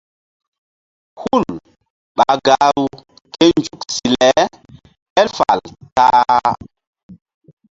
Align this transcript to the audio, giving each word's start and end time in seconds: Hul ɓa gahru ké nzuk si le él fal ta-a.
Hul 1.19 1.41
ɓa 2.17 2.27
gahru 2.45 2.85
ké 3.33 3.45
nzuk 3.59 3.81
si 3.93 4.03
le 4.15 4.29
él 5.19 5.27
fal 5.37 5.59
ta-a. 5.95 6.39